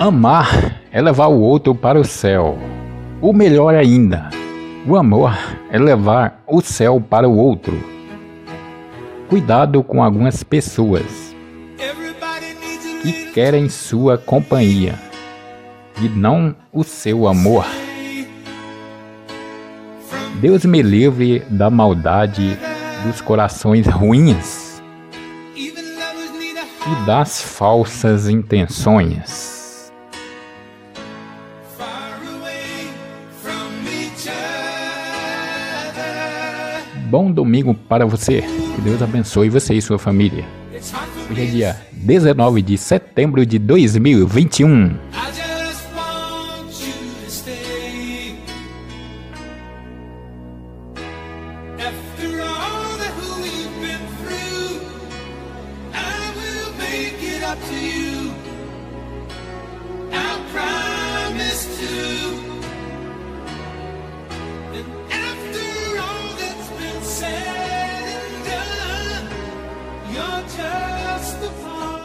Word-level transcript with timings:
Amar 0.00 0.80
é 0.92 1.02
levar 1.02 1.26
o 1.26 1.40
outro 1.40 1.74
para 1.74 1.98
o 1.98 2.04
céu. 2.04 2.56
O 3.20 3.32
melhor 3.32 3.74
ainda, 3.74 4.30
o 4.86 4.94
amor 4.94 5.36
é 5.72 5.76
levar 5.76 6.40
o 6.46 6.60
céu 6.60 7.00
para 7.00 7.28
o 7.28 7.36
outro. 7.36 7.82
Cuidado 9.28 9.82
com 9.82 10.00
algumas 10.00 10.44
pessoas 10.44 11.34
que 13.02 13.32
querem 13.32 13.68
sua 13.68 14.16
companhia 14.16 14.94
e 16.00 16.08
não 16.08 16.54
o 16.72 16.84
seu 16.84 17.26
amor. 17.26 17.66
Deus 20.40 20.64
me 20.64 20.80
livre 20.80 21.40
da 21.50 21.68
maldade 21.68 22.56
dos 23.04 23.20
corações 23.20 23.88
ruins 23.88 24.80
e 25.56 27.04
das 27.04 27.42
falsas 27.42 28.28
intenções. 28.28 29.57
Bom 37.10 37.32
domingo 37.32 37.72
para 37.72 38.04
você. 38.04 38.42
Que 38.74 38.82
Deus 38.82 39.00
abençoe 39.00 39.48
você 39.48 39.72
e 39.72 39.80
sua 39.80 39.98
família. 39.98 40.44
Hoje 41.30 41.42
é 41.42 41.46
dia 41.46 41.76
19 41.90 42.60
de 42.60 42.76
setembro 42.76 43.46
de 43.46 43.58
2021. 43.58 44.94
After 51.78 52.42
all 52.42 52.98
that 52.98 53.14
we've 53.40 53.80
been 53.80 54.04
through, 54.20 54.80
I 55.94 56.32
will 56.36 56.72
make 56.76 57.22
it 57.22 57.42
up 57.42 57.58
to 57.68 57.74
you. 57.74 57.97
I'll 70.38 70.44
justify. 70.46 71.97